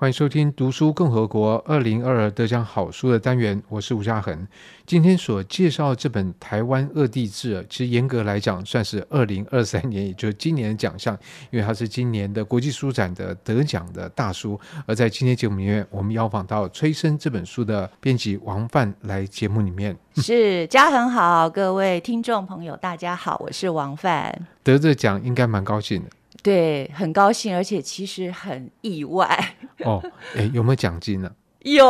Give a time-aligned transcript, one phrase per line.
[0.00, 4.46] 欢迎收听《读书共和国》二零二二得奖好书的单元，我是吴嘉恒。
[4.86, 11.18] 今天所介绍的这本《台湾恶地志》，其实严格来讲算是二零二三年，也就是今年的奖项，
[11.50, 14.56] 因为它是今年的国际书展的得奖的大书。
[14.86, 19.96] 而在今天节目里面，我们邀访到《催生》这本书的编辑王范来节目里面。
[20.14, 24.46] 是嘉恒好，各位听众朋友，大家好，我是王范。
[24.62, 26.10] 得这奖应该蛮高兴的。
[26.42, 29.54] 对，很高兴，而且其实很意外。
[29.84, 30.02] 哦，
[30.36, 31.30] 哎，有没有奖金呢？
[31.60, 31.84] 有。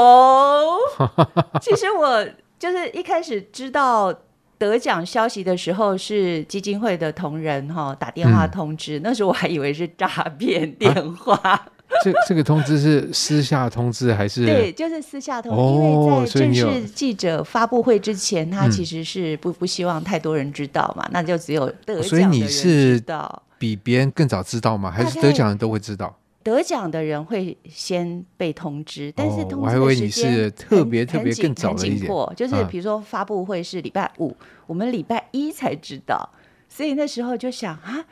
[1.60, 2.26] 其实我
[2.58, 4.12] 就是一开始知道
[4.56, 10.08] 得奖消息的时候，是基金会的同仁哈打电话通知，嗯、那时候我还以为是诈
[10.38, 11.34] 骗电话。
[11.34, 11.66] 啊、
[12.02, 14.44] 这这个通知是私下通知还是？
[14.44, 23.42] 对，就是私下通知，哦、因为在正式记者发布会之前，他其实是不不希望太多人知道嘛，嗯、那就只有得奖的人知道。
[23.58, 24.90] 比别人更早知道吗？
[24.90, 26.16] 还是得奖人都会知道？
[26.42, 32.10] 得奖的人会先被通知，但是我还以为你是特别特别更早的一点。
[32.34, 36.30] 就是比如说发布会是礼拜五，啊、我们礼拜一才知道，
[36.68, 38.02] 所以那时候就想啊，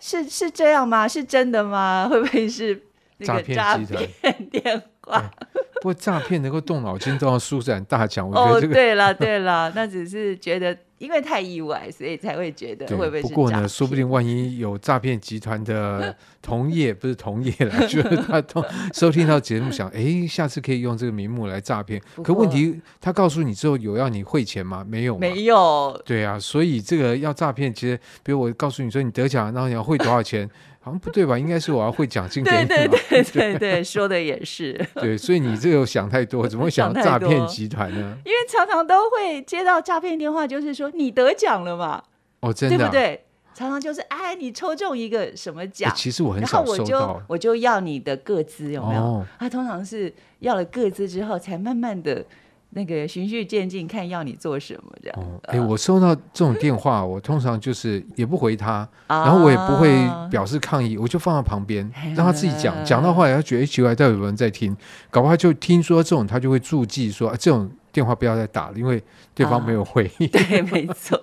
[0.00, 1.06] 是是这样吗？
[1.06, 2.08] 是真的吗？
[2.10, 2.82] 会不会是
[3.20, 3.56] 诈骗
[3.86, 5.30] 集团电话？
[5.82, 10.76] 不过诈骗能够动脑筋都要舒展大奖，我觉得这个、哦， 对了对了，那只是觉得。
[11.00, 13.28] 因为太意外，所以才会觉得会不会是？
[13.28, 21.98] 不过呢，说不定万一有诈骗集团的同业，不是同业了， 就是他同收听到节目想，哎，下次可以用这个名目来诈骗。
[22.22, 24.84] 可问题，他告诉你之后有要你汇钱吗？
[24.86, 25.98] 没有，没有。
[26.04, 30.46] 对啊，所以这个要诈骗，其实比如我告诉你说你得奖，然后你要汇多少钱？
[30.82, 31.38] 好像不对吧？
[31.38, 32.66] 应该是我要会讲金给你。
[32.66, 34.72] 对对对 对对，说的也是。
[34.94, 38.16] 对，所以你这个想太多，怎么会想到诈骗集团呢？
[38.24, 42.02] 因为常常都会接到诈骗电话，就是说你得奖了嘛。
[42.40, 43.24] 哦，真的，对不对？
[43.52, 45.92] 常常就是哎，你抽中一个什么奖？
[45.94, 46.84] 其实我很少收到。
[46.84, 49.22] 然后我就我就要你的个资，有没有？
[49.38, 52.24] 他通常是要了个资之后，才慢慢的。
[52.70, 55.18] 那个循序渐进，看要你做什么这样。
[55.44, 59.92] 哎、哦欸，我收到这种电话，我通常就是也不回他，啊、然后我也不会
[60.30, 62.74] 表示抗议，我就放在旁边， 让他自己讲。
[62.84, 64.76] 讲到后来，他觉得奇怪，到底有人在听，
[65.10, 69.02] 搞不好就听说这种，他就会注记说、啊、这种电话不要再打了，因为
[69.34, 70.26] 对方没有回应。
[70.28, 71.20] 啊、 对，没错。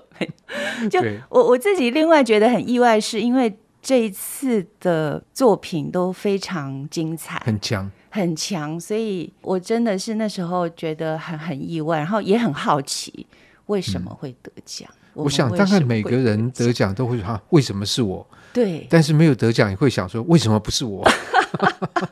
[0.92, 1.00] 就
[1.30, 7.90] 我我自己另外觉得很意外，是因为这一次的作品都非常精彩，很强。
[8.18, 13.26] 很强，所以我真的是那时候觉得很很意外，然后也很好奇
[13.68, 14.90] 为什么会得奖。
[14.92, 21.08] 嗯、我，我想大概每个人得奖都会说：“哈，为什么是我？”对，但是没有得奖也会想说：“为什么不是我？”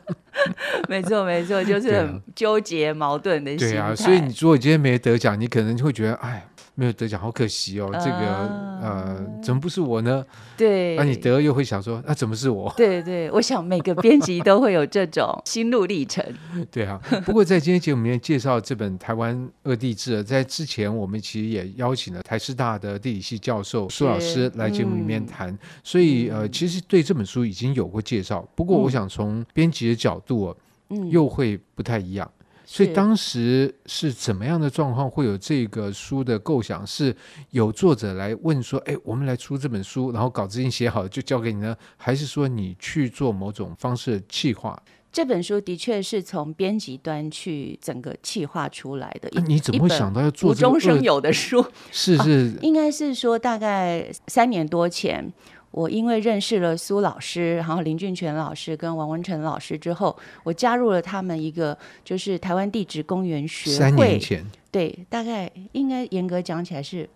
[0.88, 3.56] 没错，没错，就是很纠结矛盾的。
[3.56, 7.88] 对啊，所以你如果今天没得奖，你可能就会觉得：“哎。”没有得奖，好可惜哦。
[7.92, 8.46] 这个
[8.82, 10.24] 呃，怎么不是我呢？
[10.58, 12.72] 对，那你得又会想说，那怎么是我？
[12.76, 16.22] 对对，我想每个编辑都会有这种 心路历程。
[16.70, 28.46] 对啊，不过在今天节目里面介绍这本《台湾二地志》，在之前我们其实也邀请了台师大的地理系教授苏老师来节目里面谈，所以呃，其实对这本书已经有过介绍。
[28.54, 30.54] 不过我想从编辑的角度，
[30.90, 32.30] 嗯，又会不太一样。
[32.68, 36.84] 所以当时是怎么样的状况会有这个书的构想？
[36.84, 37.14] 是
[37.50, 41.76] 有作者来问说：“哎，我们来出这本书，然后稿子已经写好了，就交给你呢？
[41.96, 44.76] 还是说你去做某种方式的企划？”
[45.12, 49.40] 这本书的确是从编辑端去整个企划出来的。
[49.42, 51.64] 你怎么会想到要做这无中生有的书？
[51.90, 55.32] 是是、啊，应该是说大概三年多前。
[55.76, 63.76] 我因为认识了苏老师，然后林俊全老师跟王文成老师之后，我加入了他们一个就是台湾地质公园学会。
[63.76, 64.42] 三年前，
[64.72, 67.06] 对，大概应该严格讲起来是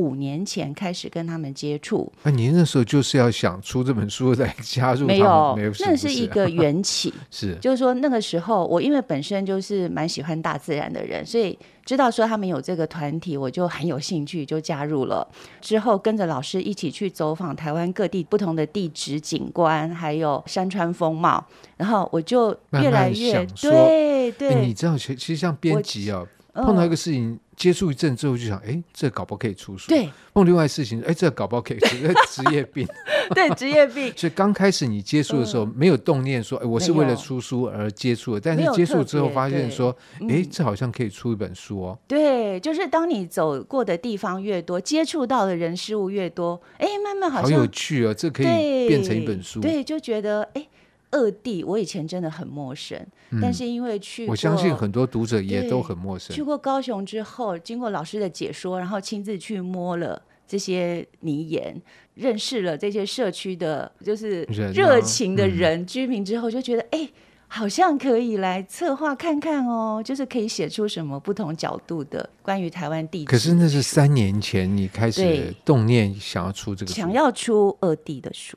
[0.00, 2.10] 五年前开始跟他们接触。
[2.22, 5.06] 那您那时候就是要想出这本书来加入？
[5.06, 7.12] 没有，没有，那是一个缘起。
[7.30, 11.58] 是，就是说那个时候我因为本身就是蛮喜欢大自然的人，所以。
[11.82, 15.26] 知道说他们有这个团体，我就很有兴趣，就加入了。
[15.60, 21.44] 之后跟着老师一起去走访台湾各地不同的地质景观，还有山川风貌，
[21.76, 24.60] 然后我就越来越对对、欸。
[24.60, 27.36] 你知道，其其实像编辑啊，我碰到一个事情。
[27.60, 29.90] 接触一阵之后就想，哎，这搞不好可以出书。
[29.90, 31.88] 对，碰另外事情，哎，这搞不好可以出
[32.30, 32.88] 职业病。
[33.34, 34.10] 对，职业病。
[34.16, 38.40] 所以刚开始你接触的时候，没有动念说，哎，我是为了出书而接触的。
[38.40, 39.94] 但是接触之后发现说，
[40.26, 41.98] 哎，这好像可以出一本书哦。
[42.08, 49.60] 对，就是当你走过的地方越多，接触到的人事物越多，哎，慢慢好像好有趣哦，这可以变成一本书。
[49.60, 50.66] 对，就觉得哎。
[51.12, 52.98] 恶地，我以前真的很陌生，
[53.30, 56.34] 嗯、但是因为去，我相信很多读者也都很陌生。
[56.34, 61.80] 去过高雄之后，经过老师的解说，然后亲自去摸了这些泥岩，
[62.14, 67.08] 认识了这些社区的，就是热情的人、啊嗯、居民之后，就觉得哎，
[67.48, 73.24] 好像可以来策划看看哦，就是可以写出什么不同角度的关于台湾地。
[73.24, 78.56] 可是那是三年前你开始动念想要出这个书，想要出二地的书，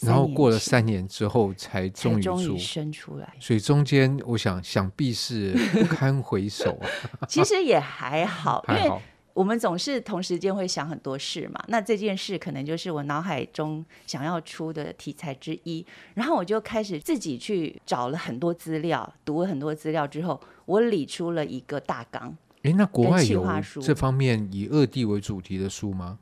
[0.00, 3.34] 然后过了三年之后才终于生出来。
[3.40, 6.78] 所以中间我想想必是不堪回首
[7.20, 7.26] 啊。
[7.28, 9.00] 其实也还好，还好。
[9.34, 22.36] 我们总是同时间会想很多事嘛，那这件事可能就是我脑海中想要出的题材之一，然后我就开始自己去找了很多资料，读了很多资料之后，我理出了一个大纲。
[22.62, 23.46] 诶，那国外有
[23.80, 26.18] 这方面以二地为主题的书吗？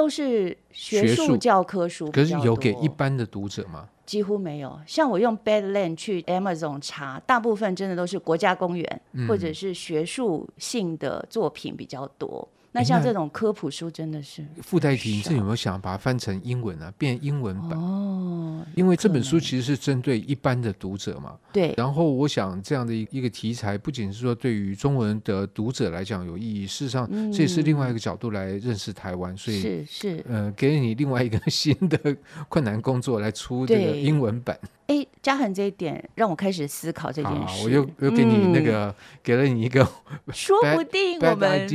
[0.00, 3.86] 都是学术教科书，可是有给一般的读者吗？
[4.06, 4.80] 几乎没有。
[4.86, 12.48] 像我用 Badland 去 Amazon 查，大部分真的都是国家公园、嗯、或者是学术性的作品比较多。
[12.72, 16.92] 那像这种科普书真的是附带题，你这有没有想把它翻成英文啊？
[16.96, 18.64] 变英文版哦？
[18.76, 21.36] 因为这本书其实是针对一般的读者嘛。
[21.52, 21.74] 对。
[21.76, 29.36] 然后我想这样的一个题材，不仅是说对于中文的读者来讲有意义，事实上这也是另外一个角度来认识台湾。
[29.36, 31.98] 所以是是呃，给你另外一个新的
[32.48, 34.56] 困难工作来出这个英文版。
[34.90, 37.62] 哎，嘉恒这一点让我开始思考这件事。
[37.62, 38.92] 我又又给你那个，
[39.22, 39.88] 给了你一个，
[40.34, 41.68] 说不定我们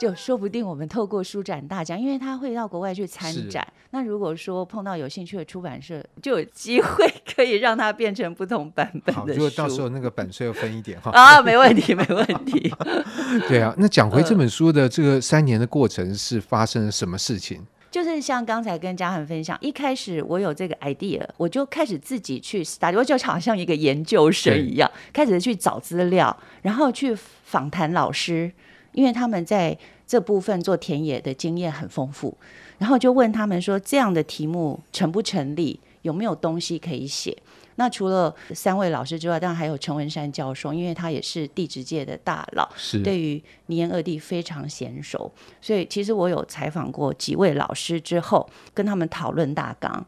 [0.00, 3.66] 就说不定我们透过书展大奖，因为他会到国外去参展。
[3.90, 9.40] 那如果说碰到有兴趣的出版社，就有机会可以让它变成不同版本的书。
[9.40, 11.10] 如果到时候那个版税要分一点哈。
[11.10, 12.72] 啊，没问题，没问题。
[13.48, 17.62] 对啊，那讲回这本书的这个三年的过程是发生了什么事情？
[17.92, 28.50] 就是像刚才跟嘉恒分享，一开始我有这个 idea，我就开始自己去 study，我就好像一个研究生一样，开始去找资料，然后去访谈老师，
[28.92, 32.34] 因为他们在这部分做田野的经验很丰富，
[32.78, 37.36] 然后就问他们说，这样的题目成不成立，有没有东西可以写。
[37.82, 45.28] 那除了三位老师之外，当然还有陈文山教授，因为他也是地质界的大佬，是对于泥岩二地非常娴熟。
[45.60, 50.06] 所以其实我有采访过几位老师之后，跟他们讨论大纲，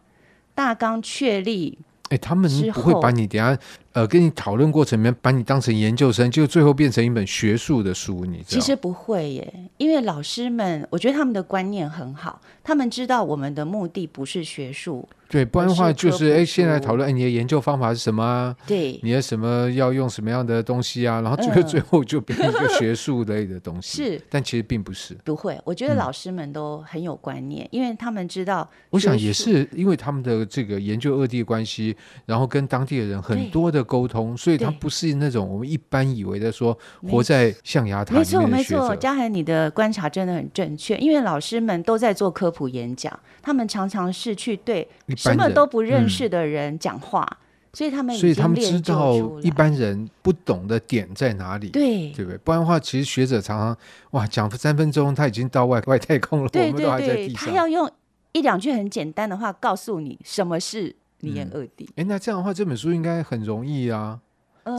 [0.54, 1.76] 大纲确立。
[2.10, 3.58] 哎，他们不会把你等下
[3.94, 8.60] 呃跟你讨论过程里面把你当成研究生，就最后变成一本学术的书，你知道？
[8.60, 15.08] 其实不会耶，因为老师们，我觉得他们的观念很好，他们知道我们的目的不是学术。
[15.26, 18.54] 对，不然的话就是哎，现在讨论哎，你的研究方法是什么啊？
[18.66, 21.20] 对，你的什么要用什么样的东西啊？
[21.22, 24.04] 然后最后最后就变成一个学术类的东西。
[24.04, 25.14] 是，但其实并不是。
[25.24, 28.68] 不会，我觉得老师们都很有观念，因为他们知道。
[28.90, 36.76] 我想也是因为他们的这个研究二地关系，然后跟当地的人很多的沟通，所以他不是那种我们一般以为的说
[37.08, 38.14] 活在象牙塔。
[38.16, 44.88] 没错，没错，嘉恒，你的观察真的很正确，因为老师们都在做科普演讲，他们常常是去对。
[45.16, 47.36] 什么都不认识的人讲话，嗯，
[47.72, 52.38] 所以他们所以他们知道一般人不懂的点在哪里，对对不对？
[52.38, 53.76] 不然的话，其实学者常常
[54.12, 57.50] 哇讲三分钟，他已经到外外太空了，对对对，我们都还在地上。
[57.50, 57.90] 他要用
[58.32, 61.88] 一两句很简单的话告诉你什么是泥岩恶地。
[61.96, 64.20] 哎，那这样的话，这本书应该很容易啊？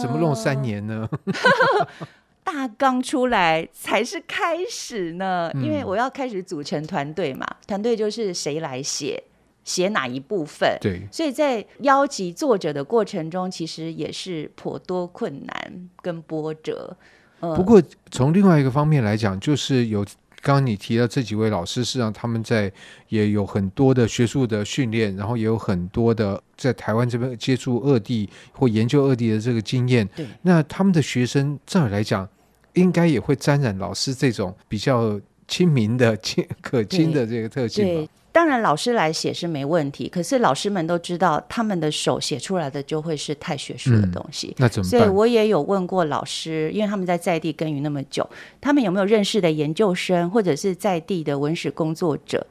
[0.02, 1.10] 怎么弄三年呢？
[1.12, 1.88] 呃
[2.46, 9.24] 大纲出来才是开始呢，因为我要开始组成团队嘛，团队就是谁来写。
[9.64, 10.78] 写哪一部分？
[10.80, 16.96] 对，所以在邀集作者的过程中，其实也是颇多困难跟波折。
[17.40, 20.06] 不过从另外一个方面来讲，就是有
[20.46, 22.72] 刚刚你提到这几位老师，实际上他们在
[23.10, 30.08] 也有很多的学术的训练，然后也有很多的在台湾这边接触二地或研究二地的这个经验。
[30.16, 32.30] 对，那他们的学生照理来讲，
[32.74, 38.10] 应该也会沾染老师这种比较亲民的、亲 可亲的这个特性对。
[38.32, 40.10] 当然，老师来写是没问题。
[40.10, 44.50] 可是老师们都知道，他们的手写出来的就会是太学术的东西。
[44.50, 45.00] 嗯，那怎么办？
[45.00, 52.46] 所以我也有问过老师，因为他们在在地耕耘那么久，他们有没有认识的研究生或者是在地的文史工作者，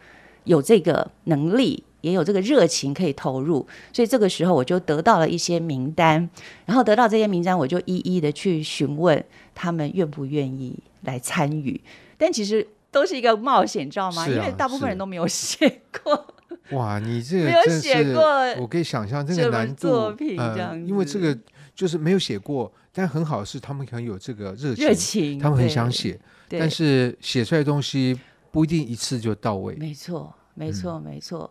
[0.44, 3.66] 有这个能力，也有这个热情可以投入。
[3.92, 6.26] 所以这个时候我就得到了一些名单，
[6.64, 9.22] 然后得到这些名单，我就一一的去询问
[9.54, 11.78] 他们愿不愿意来参与。
[12.16, 12.66] 但其实。
[12.94, 14.22] 都是一个冒险，知道吗？
[14.22, 16.26] 啊、因为大部分人都没有写过。
[16.70, 18.22] 哇，你这个没有写过，
[18.62, 19.88] 我可以想象这个难度。
[19.88, 21.36] 作品这样、呃，因为这个
[21.74, 28.18] 就是没有写过，但很好的是他们很有这个热情，热情，他们很想写，但是写出来的东西
[28.50, 29.74] 不一定一次就到位。
[29.74, 31.50] 没错，没错，嗯、没错。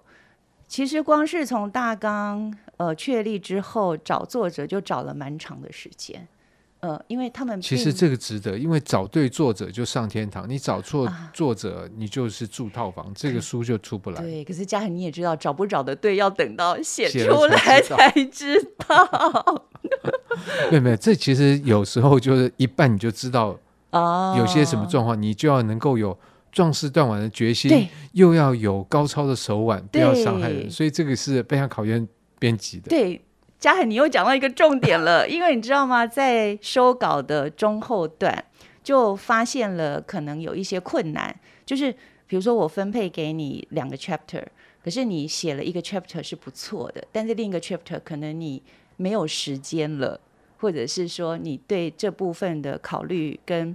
[0.68, 6.28] 其实光是从大纲呃确立之后找作者，就找了蛮长的时间。
[6.84, 14.22] 呃，因为他们其实这个值得，因为找对作者就上天堂，你找错作者，你就是住套房，啊、这个书就出不来。
[14.22, 19.64] 对，可是嘉恒你也知道，找不找的对，要等到写出来才知道。
[20.70, 23.58] 没有没有，这其实有时候就是一半你就知道
[23.92, 26.18] 啊，有些什么状况，你就要能够有
[26.52, 32.06] 壮士断腕的决心，又要有高超的手腕，不要伤害人，所以这个是非常考验
[32.40, 32.90] 编辑的。
[32.90, 33.22] 对，
[33.64, 38.44] 嘉恒，你又讲到一个重点了， 因为你知道吗，在收稿的中后段
[38.84, 41.34] 就发现了可能有一些困难，
[41.66, 41.90] 就是
[42.28, 44.44] 比如说我分配给你两个 chapter，
[44.84, 48.62] 可是你写了一个 chapter 是不错的，但是另一个 chapter 可能你
[48.98, 50.20] 没有时间了，
[50.58, 53.74] 或者是说你对这部分的考虑跟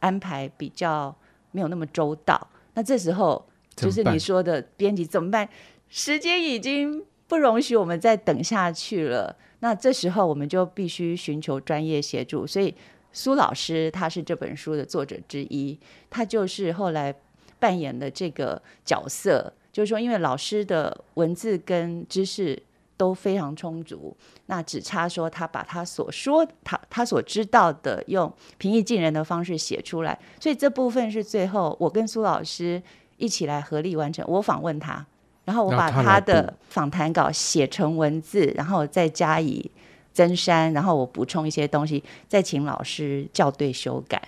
[0.00, 1.14] 安排比较
[1.50, 5.46] 没有那么周到，那这时候就是你说的编辑怎么办？
[5.90, 12.46] 时间已经不容许我们再等下去了，那这时候我们就必须寻求专业协助。
[12.46, 12.74] 所以
[13.12, 17.14] 苏老师他是这本书的作者之一，他就是后来
[17.58, 22.60] 扮演的这个角色，就是说，因为老师的文字跟知识
[22.96, 24.16] 都非常充足，
[24.46, 32.82] 那只差说他把他所说他他所知道的用平易近人的方式写出来，所以这部分是最后我跟苏老师
[33.16, 34.24] 一起来合力完成。
[34.28, 35.04] 我访问他，
[35.48, 39.70] 然后我把他的访谈稿写成文字，然后再加以
[40.12, 44.20] 增删，然后我补充一些东西，再请老师校对修改。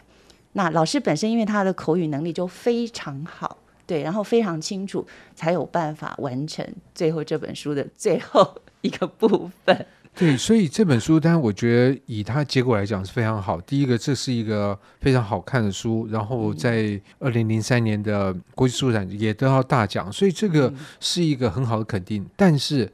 [0.52, 3.58] 那老师本身因为他的口语能力就非常好。
[3.86, 9.86] 对，然后非常清楚，才有办法完成最后这本书的最后一个部分。
[10.14, 13.60] 对，所以这本书，当然我觉得以它结果来讲是非常好。
[13.60, 22.22] 第一个，这是一个非常好看的书，然后在二零零三年的国际书展也得到大奖，所以这个是一个很好的肯定。
[22.22, 22.90] 嗯、但是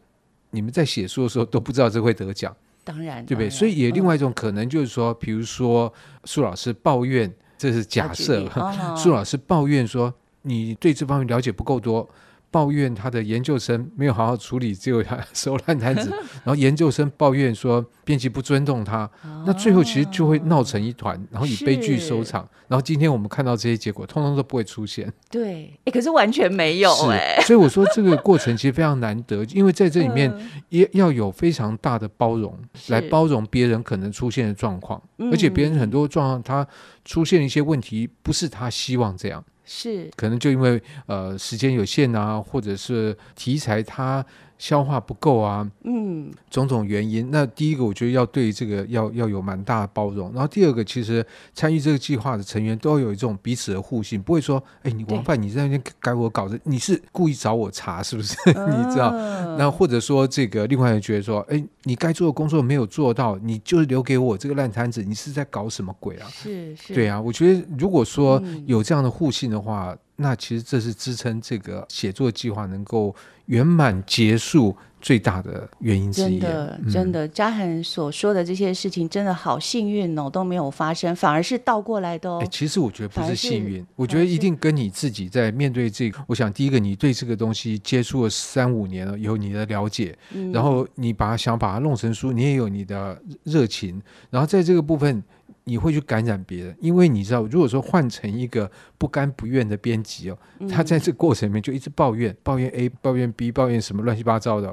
[0.50, 2.54] 你们在写书的时候都不知道这会得奖，
[2.84, 3.50] 当然，对不对？
[3.50, 5.92] 所以也另外一种可能就是说，嗯、比如说
[6.24, 8.48] 苏老师抱怨，这是假设，
[8.96, 10.12] 苏老师抱怨说。
[10.48, 12.08] 你对这方面了解不够多，
[12.50, 16.10] 抱怨他的研究生没有好好处理，只有他收烂摊子，
[16.42, 22.48] 然后研究生抱怨说编辑不尊重他，哦、那最后其实就会闹成一团，然后以悲剧收场。
[22.68, 25.12] 然后今天我们看到这些结果，通通都不会出现。
[25.30, 30.32] 对，哎，可是完全没有哎，所以我说这个过程其实非常难得， 因为在这里面
[30.70, 36.66] 也要有非常大的包容，来包容别人可能出现的状况，嗯、而且别人很多状况他
[37.04, 39.44] 出现一些问题，不是他希望这样。
[39.66, 44.24] 是，可能就因为呃时间有限啊，或者是题材它
[44.58, 47.30] 消化不够啊，嗯，种种原因。
[47.30, 50.32] 那第一个，我觉得要对这个要要有蛮大的包容。
[50.32, 58.34] 然后第二个，其实参与这个计划的成员都要有一种彼此的互信，不会说，哎，你王范你在那边改我稿子，你是故意找我茬是不是？
[58.46, 59.10] 你知道？
[59.58, 66.28] 那或者说这个另外人觉得说，哎，你该做的工作没有做到，你就留给我这个烂摊子，你是在搞什么鬼啊？
[66.30, 67.20] 是是，对啊。
[67.20, 73.14] 我觉得如果说有这样的互信的话，嗯、那其实这是支撑这个写作计划能够。
[73.46, 82.40] 圆满结束最大的原因之一，真的，真的，嘉恒所说的这些事情真的好幸运哦，都没有发生，反而是倒过来的哦。
[82.40, 95.22] 欸，其实我觉得不是幸运，我觉得一定跟你自己在面对这个，我想第一个，你对这个东西接触了三五年了，有你的了解，嗯，然后你把它想把它弄成书，你也有你的热情，然后在这个部分。
[95.68, 104.72] 你会去感染别人，因为你知道，如果说换成一个不甘不愿的编辑哦，嗯、他在这个过程里面就一直抱怨，抱怨 A，抱怨 B，抱怨什么乱七八糟的，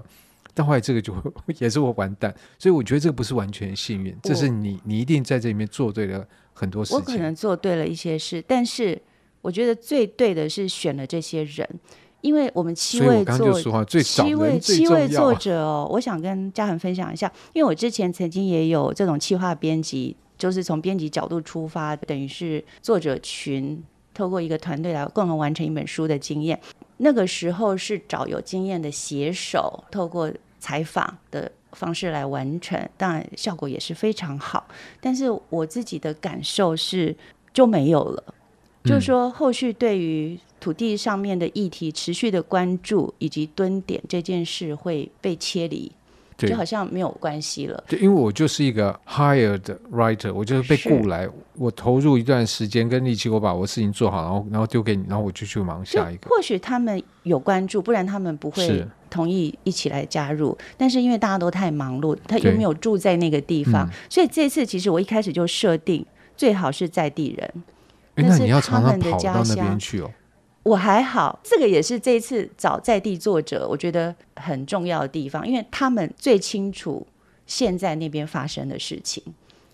[0.53, 1.15] 但后来这个就
[1.57, 6.23] 也是我完蛋，所以我觉得这个不是完全幸运，这是你你一定在这里面做对了
[6.53, 6.99] 很多事情。
[6.99, 9.01] 我可能做对了一些事，但是
[9.41, 11.67] 我觉得最对的是选了这些人，
[12.21, 20.15] 因为我们七位作七位七位作者哦，我想跟嘉恒分享一下，因为我之前曾经也有这种企划编辑。
[20.43, 23.81] 就是从编辑角度出发，等于是作者群
[24.13, 26.59] 透过一个团队来共同完成一本书的经验。
[26.97, 34.67] 那个时候是找有经验的写手，透过采访的方式来完成，当然效果也是非常好。
[34.99, 37.15] 但是我自己的感受是
[37.53, 38.23] 就没有了，
[38.83, 45.89] 嗯、就是说后续对于土地上面的议题持续的关注以及蹲点这件事会被切离。
[46.37, 47.83] 对就好像没有关系了。
[47.87, 49.61] 对，因为我就是一个 hired
[49.91, 56.29] writer，我就是被雇来，我投入一段时间跟力气，我把我的事情做好，然后然后丢给你，然后我就去忙下一个。
[56.29, 60.57] 或许他们有关注，不然他们不会同意一起来加入。
[60.59, 67.63] 是但是因为大家都太忙碌，他又没有住在那个地方，嗯、所以这次其实我一开始就设定最好是在地人。
[68.15, 70.11] 诶那你要常常跑到那边去哦。
[70.63, 77.05] 我还好，这个也是这次找在地作者，我觉得很重要的地方，因为他们最清楚
[77.45, 79.21] 现在那边发生的事情。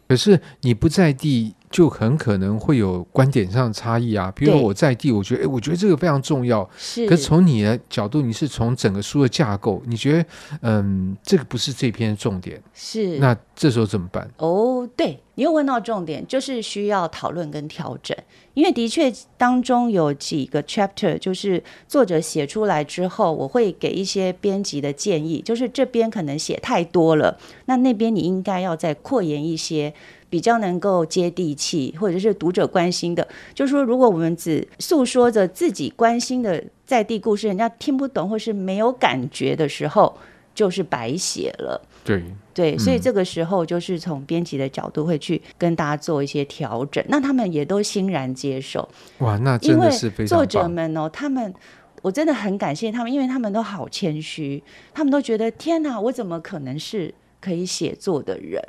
[0.07, 4.31] 可是你不在地，就很可能会有观点上的差异啊。
[4.35, 6.67] 比如说我在地，我觉得，哎，我觉得这个非常重要。
[6.77, 7.07] 是。
[7.07, 10.25] 可是从你的角度，你是从整个书的架构，你觉得，
[10.61, 12.61] 嗯，这个不是这篇重点。
[12.73, 13.19] 是。
[13.19, 14.29] 那这时候怎么办？
[14.37, 18.17] 哦，对，你又问到重点，就是需要讨论跟调整。
[18.55, 29.93] 因为的确当中有几个 chapter，就是作者写出来之后，我会给一些编辑的建议，就是这边可能写太多了，那那边你应该要再扩延一些。
[30.29, 40.15] 比较能够接地气，或者是读者关心的，就是说，如果我们只诉说着自己关心的在地故事，人家听不懂或是没有感觉的时候，
[40.53, 41.81] 就是白写了。
[42.03, 48.87] 对对，所以这个时候就是从编辑的角度会去跟大家做一些调整，那他们也都欣然接受。
[49.19, 50.37] 哇，那真的是非常。
[50.37, 51.53] 作者们哦，他们
[52.01, 58.61] 我真的很感谢他们，因为他们都好谦虚，他们都觉得天哪，我怎么可能是可以写作的人？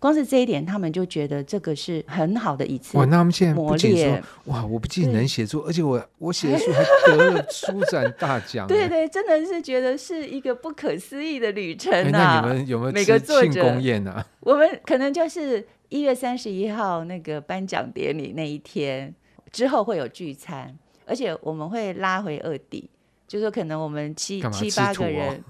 [0.00, 2.96] 光是这一点，他们就觉得这个是很好的一次。
[2.96, 6.84] 哇，那他们现在不仅说哇，我不仅能写作，而且我我写的书还
[7.16, 8.66] 得了书展大奖。
[8.68, 12.10] 对对，真的是觉得是一个不可思议的旅程啊！
[12.12, 14.24] 那你们有没有每个庆功宴啊？
[14.40, 19.12] 我们可能就是一月三十一号那个颁奖典礼那一天
[19.50, 22.88] 之后会有聚餐，而且我们会拉回二底，
[23.26, 25.42] 就是说可能我们七七八个人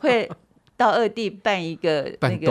[0.00, 0.30] 会。
[0.80, 2.46] 到二地办一个那个，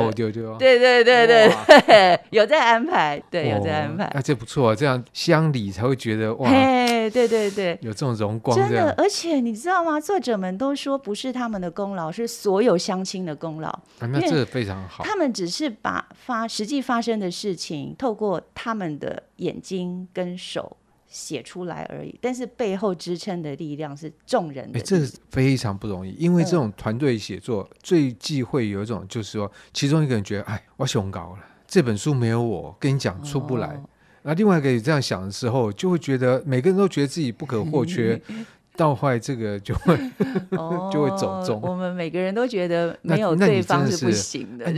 [0.59, 1.51] 对对对对
[1.88, 4.07] 对， 有在安排，对，有在安排。
[4.13, 8.55] 那这不错啊，这样乡里才会觉得哇，对对对，有这种荣光。
[8.55, 10.00] 真的，而且你知道吗？
[10.00, 13.79] 作者们都说不是他们的功劳，是所有乡亲的功劳。
[14.00, 15.03] 那这非常好。
[15.03, 20.77] 他们只是把发实际发生的事情，透过他们的眼睛跟手。
[21.10, 24.80] 写出来而已，但是背后支撑的力量是众人的。
[24.80, 25.00] 哎，这
[25.32, 33.82] 非常不容易，因为这种团队写作、嗯、最忌讳有一种，就是说，其中一个人觉得，哎，我雄高了，这本书没有我，跟你讲出不来。
[34.22, 38.22] 那、哦、另外一个人这样想的时候，就会觉得每个人都觉得自己不可或缺，
[38.78, 39.98] 到后来这个就会、
[40.51, 41.60] 哦、 就会走中。
[41.63, 44.72] 我们每个人都觉得没有对方是不行的。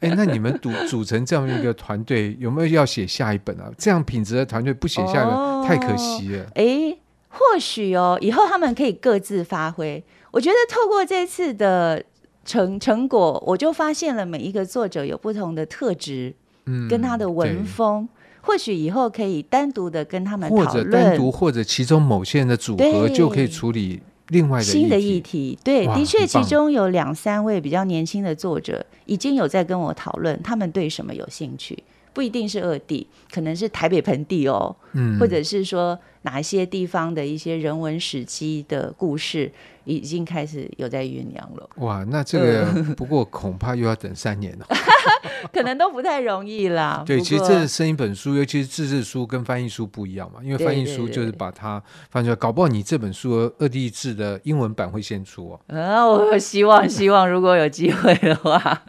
[0.00, 3.70] 那哎，那你们组组成这样一个团队，有没有要写下一本啊？
[3.76, 6.46] 这样品质的团队不写下一本，哦、太可惜了。
[6.54, 6.96] 哎，
[7.28, 10.02] 或许哦，以后他们可以各自发挥。
[10.30, 12.02] 我觉得透过这次的
[12.44, 16.34] 成成果，我就发现了每一个作者有不同的特质，
[16.66, 18.08] 嗯，跟他的文风，
[18.40, 24.00] 或许以后可以单独的跟他们讨论，或者单独，或者其中某些人的组合就可以处理。
[24.30, 31.80] 另外的新的议题，对，的确，其中有两三位比较年轻的作者已经有在跟我讨论，他们对什么有兴趣，
[32.12, 39.52] 不一定是二地，可能是台北盆地哦，嗯，或者是说哪一些地方的一些人文史迹的故事。
[39.84, 41.68] 已经开始有在酝酿了。
[41.76, 44.66] 哇，那这个不过恐怕又要等三年了，
[45.52, 47.02] 可能都不太容易啦。
[47.04, 55.60] 对，其实这是生一本书，尤其是自制书跟翻译书不一样嘛，因为翻译书就是把它翻出来，搞不好你这本书二地志的英文版会先出哦。
[55.76, 58.82] 啊， 我希望希望如果有机会的话。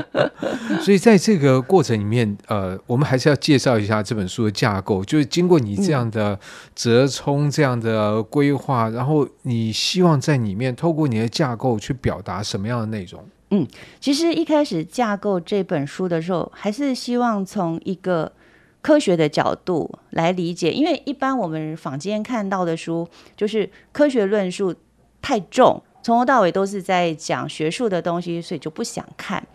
[0.82, 6.38] 所以在这个过程里面，呃，我们还是要介绍一下这本书的架构，就是经过你这样的
[6.74, 10.34] 折冲、这样的规划，然后你希望在。
[10.34, 13.24] 在里面透过你的架构去表达什么样的内容？
[13.50, 13.66] 嗯，
[14.00, 18.32] 其实一开始架构这本书的时候，还是希望从一个
[18.80, 24.74] 科学的角度来理解，因为一般我们坊间看到的书，就是科学论述
[25.22, 29.46] 太重，从头到尾都是在讲学术的东西，所以就不想看。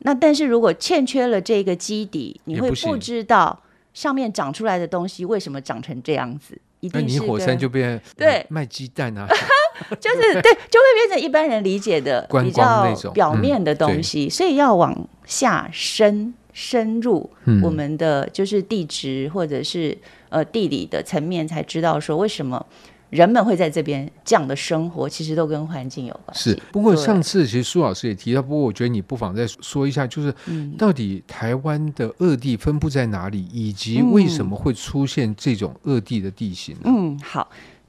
[0.00, 3.60] 那但是如果欠缺了这个基底，你会不知道
[3.92, 6.56] 上面长出来的东西为什么长成这样子。
[6.92, 9.26] 那你火山就变对卖鸡蛋啊，
[10.00, 17.30] 就是对，就会变成一般人理解的比较表面的东西，嗯、所以要往下深深入
[17.62, 19.96] 我们的就是地质或者是
[20.28, 22.64] 呃地理的层面，才知道说为什么。
[23.10, 26.50] 人们会在这边这样的生活，其实都跟环境有关系。
[26.50, 30.30] 是，不过上次其实苏老师也提到，不过我觉得你不妨再说一下，就是
[30.76, 36.82] 到底台湾的恶地分布在哪里，以及为什么会出现这种恶地的地形呢？
[36.84, 37.48] 嗯，好，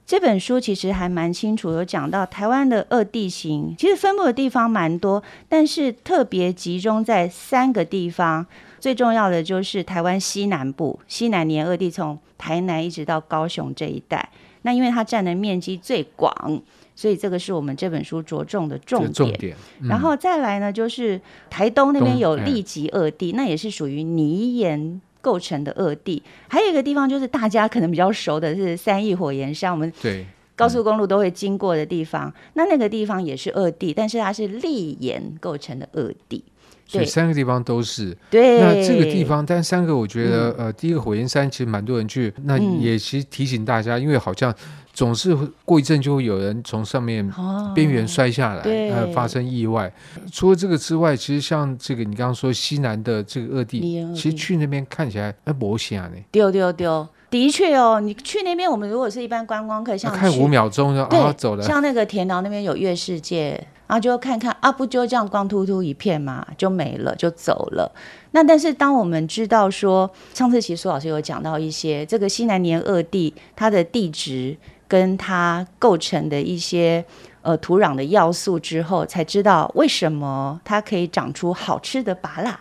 [0.09, 8.43] 这本书其实还蛮清楚，有讲到台湾的恶地形，其实分布的地方蛮多，但是特别集中在三个地方，
[8.79, 14.27] 最重要的就是台湾西南部，西南年恶地从台南一直到高雄这一带。
[14.63, 16.59] 那因为它占的面积最广，
[16.95, 19.13] 所以这个是我们这本书着重的重点。
[19.13, 26.23] 重点嗯、然后再来呢，就是台东那边有立级恶地，那也是属于泥岩构成的恶地。
[26.47, 32.33] 还有一个地方就是大家可能比较熟的是三义火焰山，我们对高速公路都会经过的地方。
[32.53, 36.43] 那那个地方也是恶地，但是它是砾岩构成的恶地。
[36.87, 38.17] 所以三个地方都是。
[38.31, 38.59] 对。
[38.59, 44.51] 那这个地方，但三个我觉得，嗯、呃，第一个火焰山其实蛮多人去，那也其实提醒大家，嗯、因为好像
[44.99, 45.33] 总是
[45.63, 47.25] 过一阵就会有人从上面
[47.73, 48.59] 边缘摔下来，
[48.89, 49.89] 哦、呃，发生意外。
[50.29, 53.79] 除了这个之外，其实像这个你刚刚说西南的这个恶地，
[54.13, 56.17] 其实去那边看起来哎，没啥呢。
[56.33, 57.07] 丢丢丢。
[57.29, 61.63] 的确哦，你去那边，我们如果是一般观光客，像看五秒钟就啊走了。
[61.63, 63.51] 像那个田寮那边有月世界，
[63.87, 67.89] 然后就看看啊，不就这样光秃秃一片嘛，就没了，就走了。
[68.31, 74.57] 那但是当我们知道说，上次其实苏老师有讲到一些这个西南连恶地它的地质
[74.89, 77.05] 跟它构成的一些
[77.41, 82.53] 呃土壤的要素之后，才知道为什么它可以长出好吃的芭乐。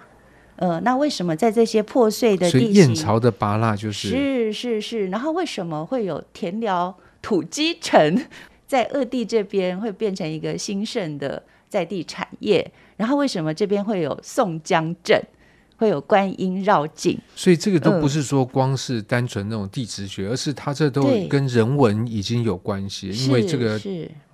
[0.57, 8.21] 呃，那为什么在这些破碎的地形，燕巢的芭乐就是是是是，然后为什么会有田寮土鸡城
[8.67, 12.71] 在恶地这边会变成一个兴盛的在地产业？
[12.97, 15.23] 然后为什么这边会有宋江镇，
[15.79, 17.19] 会有观音绕境？
[17.35, 23.81] 所以这个都不是说光是单纯那种地质学，呃、而是它这都跟人文已经有关系，因为这个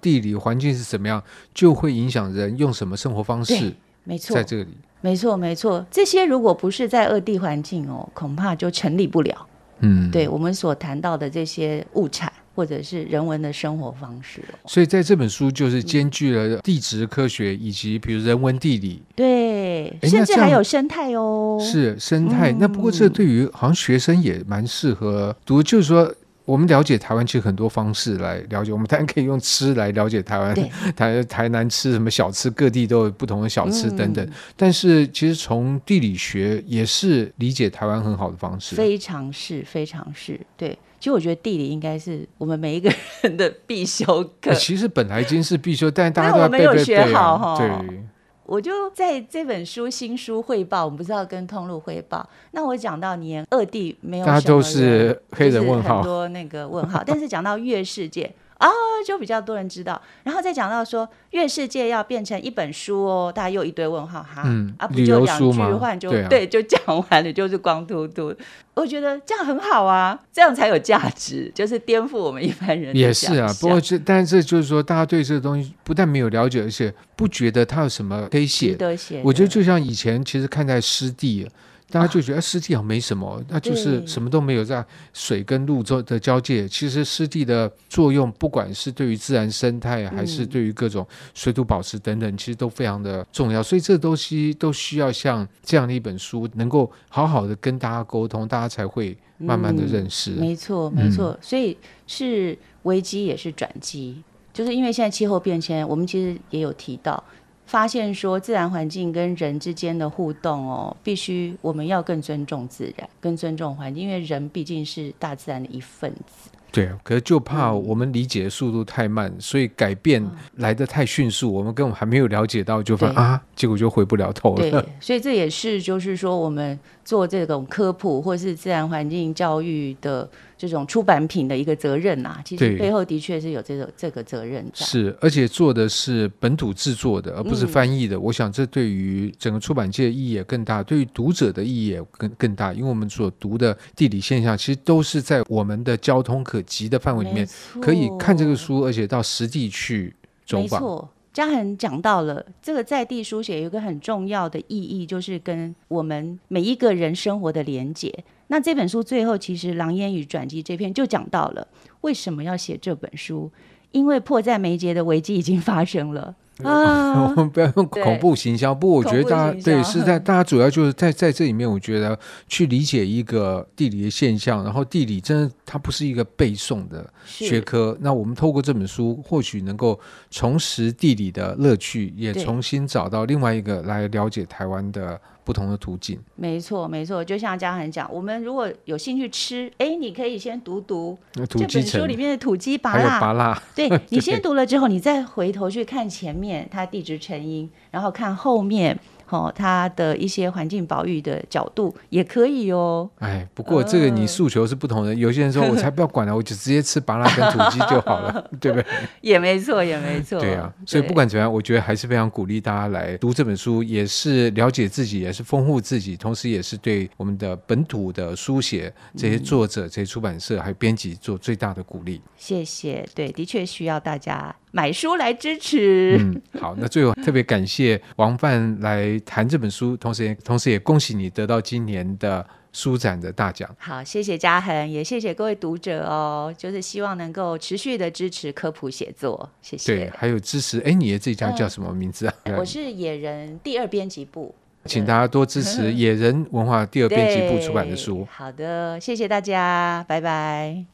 [0.00, 1.22] 地理环境是怎么样，
[1.54, 3.72] 就会影响人用什么生活方式。
[4.02, 4.68] 没错，在这里，
[5.00, 5.86] 没错，没错。
[5.90, 9.46] 这些如果不是在恶地环境哦，恐怕就成立不了。
[9.80, 14.54] 嗯，对我们所谈到的这些物产或者是人文的生活方式哦。
[14.66, 21.58] 所以在这本书就是兼具了地质科学以及比如人文地理，对，甚至还有生态哦。
[21.60, 22.52] 是生态。
[22.52, 26.14] 嗯，那不过这对于好像学生也蛮适合读，就是说。
[26.46, 30.54] 我们了解台湾其实很多方式来了解，我们当然可以用吃来了解台湾，
[30.94, 34.22] 台台南吃什么小吃，各地都有不同的小吃等等。
[34.22, 40.78] 嗯、但是其实从地理学也是理解台湾很好的方式，非常是非常是对。
[41.04, 42.90] 其实我觉得地理应该是我们每一个
[43.20, 44.54] 人的必修课。
[44.54, 47.58] 其实本来已经是必修，但是大家都要背背背、啊、没有学好哈。
[47.58, 48.02] 对。
[48.46, 52.26] 我就在这本书新书汇报，我们不是要跟通路汇报。
[52.52, 57.02] 那我讲到年二地没有大家都是黑人问号，很多那个问号。
[57.06, 58.34] 但是讲到月世界。
[58.58, 58.72] 啊、哦，
[59.06, 68.34] 就比较多人知道，然后再讲到说《月世界》要变成一本书哦，大家又一堆问号哈，嗯、啊，不就两句话就对、就讲完了，就是光秃秃。
[68.74, 72.94] 我觉得这样很好啊，这样才有价值，就是颠覆我们一般人。
[72.96, 78.76] 也是啊，不过这但是就是说，大家对这个东西不但没有了解，而且不觉得它有什么可以写。
[79.22, 81.48] 我觉得就像以前其实看待湿地。
[81.94, 86.66] 大家就觉得湿地好像没什么，那就是什么都没有，在水跟陆洲的交界。
[86.66, 93.62] 其实湿地的作用，不管是对于自然生态，还是对于各种水土保持等等，其实都非常的重要。
[93.62, 100.32] 所以这东西都需要像这样的一本书，能够好好的跟大家沟通，大家才会慢慢的认识。
[100.32, 101.38] 没错，没错。
[101.40, 101.78] 所以
[102.08, 104.20] 是危机也是转机，
[104.52, 107.22] 就是因为现在气候变迁，我们其实也有提到。
[107.66, 116.50] 发现说，自然环境跟人之间的互动哦，必须我们要更尊重自然，更尊重环境，因为人毕竟是大自然的一份子。
[116.70, 120.20] 对，可是就怕我们理解的速度太慢，嗯、所以改变
[120.56, 124.70] 来的太迅速，嗯、我们根本还没有了解到，就发现啊，结果就回不了头了。
[124.70, 130.28] 对，所以这也是就是说，我们做这种科普或是自然环境教育的。
[130.56, 134.86] 这种出版品的一个责任呐、啊，其实背后的确是有这个这个责任在。
[134.86, 138.16] 是，而且做的是本土制作的，而不是翻译的。
[138.16, 142.72] 嗯、我想这对于整个出版界的意义也更大，对于读者的意义也更更大。
[142.72, 147.46] 因为我们所读的地理现象，其实都是在我们的交通可及的范围里面，
[147.82, 150.14] 可以看这个书，而且到实地去
[150.46, 150.80] 走访。
[150.80, 158.24] 没错，嘉恒讲到了这个在地书写有一个很重要的意义，就是跟我们每一个人生活的连接。
[158.48, 161.66] 那这本书最后其实《狼烟与转机》这篇就讲到了
[162.02, 163.50] 为什么要写这本书，
[163.90, 167.30] 因为迫在眉睫的危机已经发生了啊！
[167.34, 177.96] 我们不要用恐怖行销，不过我觉得大家对是在大家主要就是在在这里面，我觉得去理解一个地理的现象，然后地理真的它不是一个背诵的学科。
[178.00, 179.98] 那我们透过这本书，或许能够
[180.30, 185.18] 重拾地理的乐趣，也重新找到另外一个来了解台湾的。
[185.44, 198.98] 不同的途径，没错没错，就像嘉恒讲，我们如果有兴趣吃，哎，你可以先读读这本书里面的土鸡拔辣，拔辣，对， 你先读了之后，你再回头去看前面它地质成因，然后看后面。
[199.28, 203.08] 哦，它的一些环境保育的角度也可以哦。
[203.18, 205.08] 哎，不过这个你诉求是不同的。
[205.08, 208.86] 呃、有些人说，我才不要管了，我就直接吃芭乐跟土鸡就好了， 对不对？
[209.20, 210.38] 也没错，也没错。
[210.40, 222.20] 对啊，所以不管怎样，我觉得还是非常鼓励大家来读这本书，也是了解自己，也是丰富自己，同时也是对我们的本土的书写这些作者、嗯、这些出版社还有编辑做最大的鼓励。
[222.36, 224.54] 谢谢，对，的确需要大家。
[224.74, 226.16] 买书来支持。
[226.18, 233.72] 嗯，好，那最后特别感谢王范来谈这本书，同时也同时也恭喜你得到今年的书展的大奖。
[233.78, 239.94] 好，谢谢嘉恒，也谢谢各位读者哦，就是希望能够持续的支持科普写作，谢谢。
[239.94, 242.34] 对，还有支持，哎，你的这家叫什么名字啊？
[242.42, 244.52] 嗯、我是野人第二编辑部，
[244.86, 248.26] 请大家多支持野人文化第二编辑部出版的书。
[248.28, 250.84] 好的，谢谢大家，拜拜。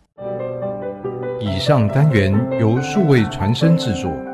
[1.41, 4.30] 以上单元由数位传声制作。